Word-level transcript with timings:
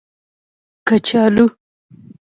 🥔 0.85 0.87
کچالو 1.01 1.45